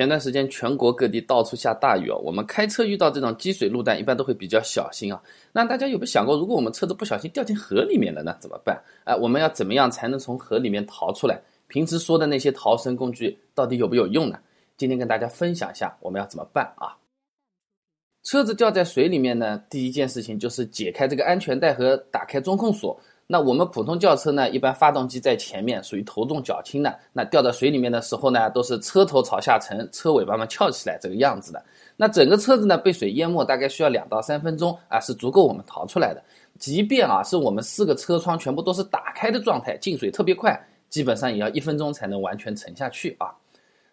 [0.00, 5.22] 前段时间全国各地到处下大雨哦，我们开车遇到这种积水路段，一般都会比较小心啊。
[5.52, 8.82] 那大家有没有想过，如果我们车子不小心掉进河里面了，那怎么办？
[9.04, 11.38] 哎，我们要怎么样才能从河里面逃出来？
[11.68, 14.38] 平时说的那些逃生工具到底有没有用呢？
[14.78, 16.96] 今天跟大家分享一下我们要怎么办啊。
[18.24, 22.98] 车子掉在水里面呢，第一件事情就是解开这个安全带和打开中控锁。
[23.32, 26.92] 那我们普通轿车呢，一般发动机在前面，属于头重脚轻的。
[27.12, 31.64] 那掉到水里面的时候呢，都是车头朝下沉，车尾巴嘛翘起来这个样子的。
[31.96, 36.20] 那整个车子呢被水淹没，大概需要两到三分钟啊，是足够我们逃出来的。
[36.58, 43.30] 即便啊是我们四个车窗全部都是打开的状态，进水特别快，基本上也要一分钟才能完全沉下去啊。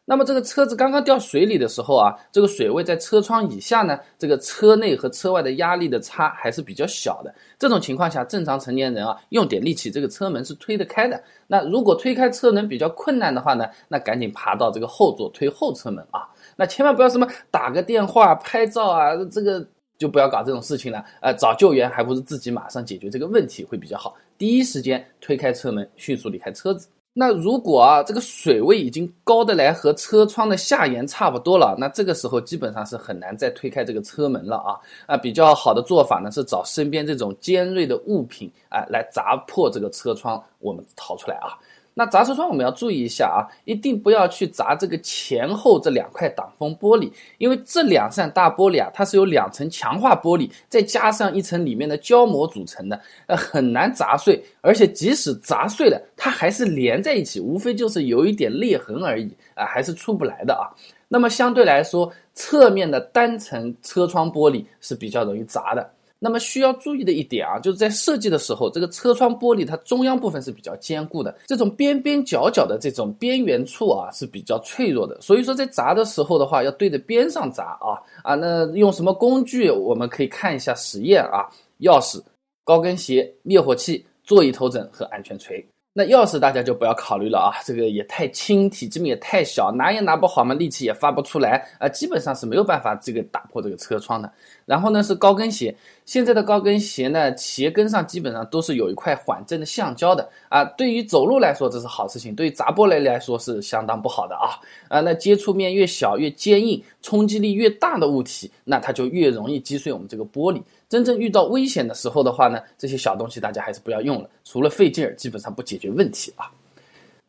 [0.10, 7.36] 那么这个车子刚刚掉水里的时候啊，这个水位在车窗以下呢，这个车内和车外的压力的差还是比较小的。
[7.60, 11.22] 这种情况下，正常成年人啊，用点力气，这个车门是推得开的。
[11.46, 16.26] 那如果推开车门比较困难的话呢，那赶紧爬到这个后座推后车门啊。
[16.56, 21.04] 那千万不要什么打个电话、拍照啊，这个就不要搞这种事情了。
[21.20, 24.16] 呃，找救援还不如自己马上解决这个问题会比较好。
[24.38, 26.88] 第一时间推开车门，迅速离开车子。
[27.20, 35.18] 那如果啊，这个水位已经高的来和车窗的下沿差不多了，那这个时候基本上是很难再推开这个车门了啊啊！
[35.18, 41.58] 比较好的做法呢是找身边这种尖锐的物品啊来砸破这个车窗，我们逃出来啊。
[41.98, 60.70] 那砸车窗我们要注意一下啊，一定不要去砸这个前后这两块挡风玻璃，因为这两扇大玻璃啊，它是由两层强化玻璃再加上一层里面的胶膜组成的，呃，很难砸碎，而且即使砸碎了，它还是连在一起，无非就是有一点裂痕而已啊，还是出不来的啊。
[61.08, 65.97] 那么相对来说，侧面的单层车窗玻璃是比较容易砸的。
[66.20, 75.20] 那么需要注意的一点啊，就是在设计的时候，这个车窗玻璃它中央部分是比较坚固的，这种边边角角的这种边缘处啊是比较脆弱的。
[75.22, 78.36] 所以说在砸的时候的话，要对着边上砸啊啊。
[78.36, 79.70] 那用什么工具？
[79.70, 81.46] 我们可以看一下实验啊：
[81.82, 82.22] 钥匙、
[82.64, 85.64] 高跟鞋、灭火器、座椅头枕和安全锤。
[85.94, 94.32] 那钥匙大家就不要考虑了啊，这个也太轻，体积面也太小，拿也拿不好嘛，力气也发不出来啊，基本上是没有办法这个打破这个车窗的。
[94.68, 95.74] 然后呢是高跟鞋，
[96.06, 110.62] 现在的高跟鞋呢鞋跟上基本上都是有一块缓震的橡胶的啊，对于走路来说这是好事情，对于砸玻璃来说是相当不好的啊啊，那接触面越小越坚硬，冲击力越大的物体，那它就越容易击碎我们这个玻璃。
[110.90, 116.52] 真正遇到危险的时候的话呢，这些小东西大家还是不要用了，除了费劲儿，基本上不解决问题啊。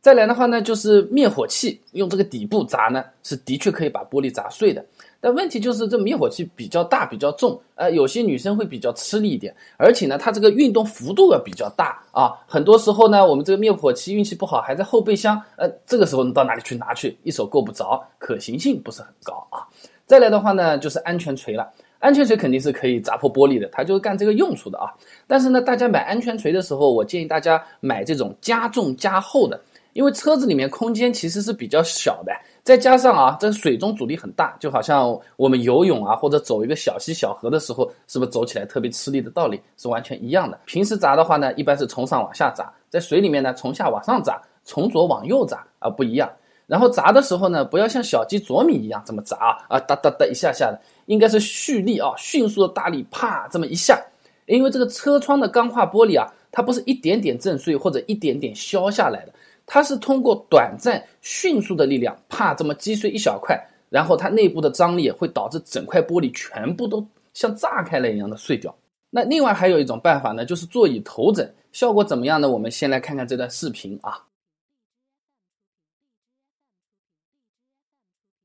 [0.00, 4.84] 再来的话呢，就是灭火器，用这个底部砸呢，是的确可以把玻璃砸碎的。
[5.20, 12.32] 但问题就是这灭火器比较大，比较重，呃，有些女生会比较吃力一点，而且呢，它这个运动幅度要比较大啊。
[12.46, 17.18] 很多时候呢，我们这个灭火器运气不好还在后备箱，呃，这个时候你到哪里去拿去？
[17.24, 19.66] 一手够不着，可行性不是很高啊。
[20.06, 21.68] 再来的话呢，就是安全锤了。
[21.98, 24.86] 安全锤肯定是可以砸破玻璃的，它就是干这个用处的啊。
[25.26, 29.60] 但是呢，大家买安全锤的时候，我建议大家买这种加重加厚的，
[29.98, 32.32] 因为车子里面空间其实是比较小的，
[32.62, 40.56] 再加上啊，这水中阻力很大，就好像我们游泳啊或者走一个小溪小河的时候，是不是走起来特别吃力的道理是完全一样的。
[40.66, 46.30] 平时砸的话呢，一般是从上往下砸，在水里面呢，从下往上砸，从左往右砸啊，不一样。
[46.68, 54.00] 然后砸的时候呢，不要像小鸡啄米一样这么砸啊啊哒哒哒一下下的，应该是蓄力啊，迅速的大力啪这么一下，
[54.46, 59.32] 因为这个车窗的钢化玻璃啊，它不是一点点震碎或者一点点削下来的，
[59.70, 63.54] 它是通过短暂迅速的力量啪这么击碎一小块，
[63.90, 68.74] 然后它内部的张力会导致整块玻璃全部都像炸开了一样的碎掉。
[69.10, 72.48] 那另外还有一种办法呢，就是座椅头枕，效果怎么样呢？
[72.48, 74.18] 我们先来看看这段视频啊。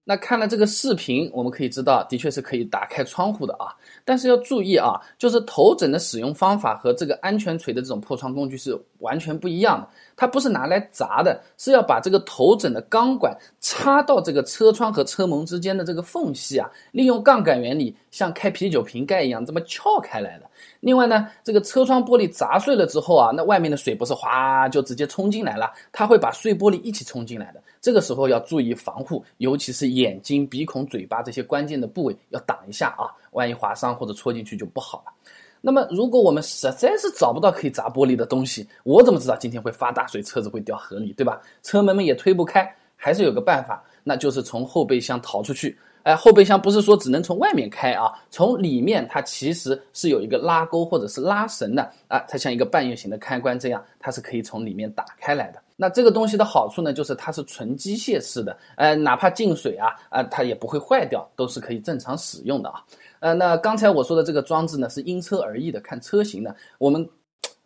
[0.06, 3.72] 那看了这个视频，我们可以知道，的确是可以打开窗户的啊。
[4.04, 9.88] 但是要注意啊，就是头枕的使用方法和这个安全锤的这种破窗工具是完全不一样的。
[10.16, 20.46] 它不是拿来砸的，是要把这个头枕的钢管插到这个车窗和车门之间的这个缝隙啊，利用杠杆原理，像开啤酒瓶盖一样这么撬开来的。
[20.82, 27.64] 另外呢，这个车窗玻璃砸碎了之后啊，那外面的水不是哗就直接冲进来了，它会把碎玻璃一起冲进来的。
[27.82, 35.12] 这个时候要注意防护，尤其是眼睛、鼻孔、嘴巴这些关键的部位要挡一下啊，万一划伤或者戳进去就不好了。
[35.60, 41.42] 那么如果我们实在是找不到可以砸玻璃的东西，我怎么知道今天会发大水，车子会掉河里，对吧？
[41.64, 45.76] 车门们也推不开，还是有个办法，那就是从后备箱逃出去。
[46.04, 55.62] 哎，后备箱不是说只能从外面开啊，从里面它其实是有一个拉钩或者是拉绳的啊，它像一个半月形的开关这样，它是可以从里面打开来的。
[55.76, 62.84] 那这个东西的好处呢，就是它是纯机械式的，呃，哪怕进水啊，啊，它也不会坏掉，都是可以正常使用的啊。
[63.20, 66.56] 呃，那刚才我说的这个装置呢，是因车而异的，看车型的。
[66.78, 67.08] 我们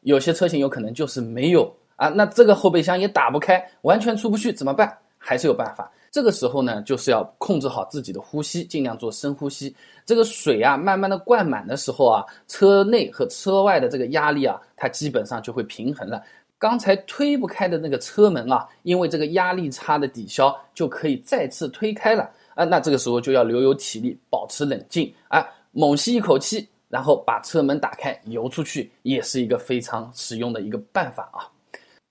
[0.02, 4.96] 有些车型有可能就是没有啊，那这个后备箱也打不开，完全出不去，怎么办？
[5.18, 5.92] 还是有办法。
[6.18, 9.76] 这个时候呢，就是要控制好自己的呼吸，尽量做深呼吸。
[10.04, 16.20] 这个水啊，慢慢的灌满的时候啊，车内和车外的这个压力啊，它基本上就会平衡了。
[16.58, 22.66] 刚才推不开的那个车门啊，因为这个压力差的抵消，就可以再次推开了啊。
[22.66, 31.46] 那这个时候就要留有体力，保持冷静啊，猛吸一口气，然后把车门打开，游出去，也是一个非常实用的一个办法啊。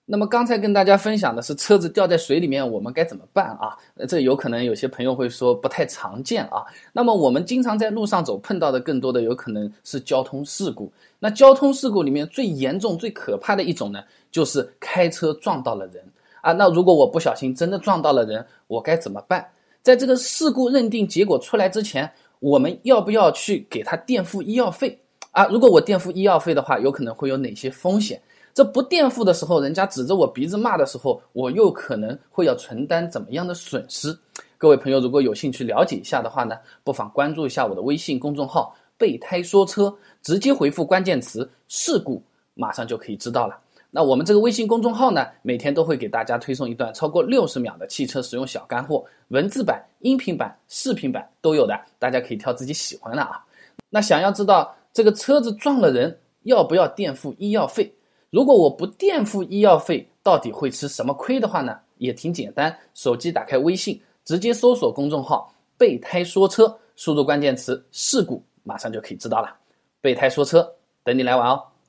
[0.08, 3.76] 那么刚才跟大家分享的是车子掉在水里面，我们该怎么办啊？
[4.08, 6.64] 这有可能有些朋友会说不太常见啊。
[6.93, 10.93] 那么我们经常在路上走碰到的更多的有可能是交通事故。
[11.19, 14.00] 那交通事故里面最严重、最可怕的一种呢，
[14.31, 16.05] 就是开车撞到了人
[16.41, 16.53] 啊。
[16.53, 19.44] 那如果我不小心真的撞到了人，我该怎么办？
[19.82, 22.08] 在这个事故认定结果出来之前，
[22.38, 24.97] 我们要不要去给他垫付医药费
[25.32, 25.47] 啊？
[25.47, 28.23] 如果我垫付医药费的话，有可能会有哪些风险？
[28.56, 34.19] 这不垫付的时候，人家指着我鼻子骂的时候，我又可能会要承担怎么样的损失？
[34.56, 39.94] 各位朋友，如果有兴趣了解一下的话呢，不妨关注一下我的微信公众号“备胎说车”，
[40.25, 42.23] 直接回复关键词“事故”，
[42.56, 43.61] 马上就可以知道了。
[43.91, 53.44] 那我们这个微信公众号呢，每天都会给大家推送一段超过六十秒的汽车使用小干货，文字版、音频版、视频版都有的，大家可以挑自己喜欢的啊。
[53.91, 57.93] 那想要知道这个车子撞了人要不要垫付医药费？
[58.31, 61.78] 如果我不垫付医药费，到底会吃什么亏的话呢？
[61.99, 69.56] 也挺简单，手机打开微信，直接搜索公众号“备胎说车”，输入关键词“事故”，马上就可以知道了。
[70.00, 70.70] 备胎说车，
[71.02, 71.62] 等你来玩哦。